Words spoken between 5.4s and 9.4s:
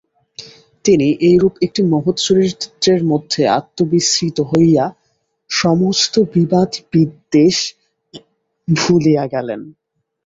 সমস্ত বিবাদ বিদ্বেষ ভুলিয়া